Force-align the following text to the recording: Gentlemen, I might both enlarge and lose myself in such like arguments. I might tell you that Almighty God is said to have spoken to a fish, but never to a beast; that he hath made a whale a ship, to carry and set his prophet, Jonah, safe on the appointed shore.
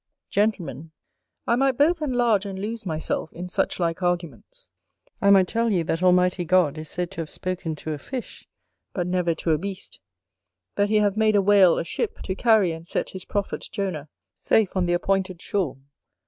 Gentlemen, 0.31 0.93
I 1.45 1.55
might 1.55 1.77
both 1.77 2.01
enlarge 2.01 2.43
and 2.47 2.57
lose 2.57 2.87
myself 2.87 3.31
in 3.33 3.47
such 3.49 3.79
like 3.79 4.01
arguments. 4.01 4.67
I 5.21 5.29
might 5.29 5.47
tell 5.47 5.71
you 5.71 5.83
that 5.83 6.01
Almighty 6.01 6.43
God 6.43 6.79
is 6.79 6.89
said 6.89 7.11
to 7.11 7.21
have 7.21 7.29
spoken 7.29 7.75
to 7.75 7.91
a 7.91 7.99
fish, 7.99 8.47
but 8.93 9.05
never 9.05 9.35
to 9.35 9.51
a 9.51 9.59
beast; 9.59 9.99
that 10.73 10.89
he 10.89 10.95
hath 10.95 11.17
made 11.17 11.35
a 11.35 11.41
whale 11.43 11.77
a 11.77 11.83
ship, 11.83 12.17
to 12.23 12.33
carry 12.33 12.71
and 12.71 12.87
set 12.87 13.11
his 13.11 13.25
prophet, 13.25 13.67
Jonah, 13.71 14.09
safe 14.33 14.75
on 14.75 14.87
the 14.87 14.93
appointed 14.93 15.39
shore. 15.39 15.77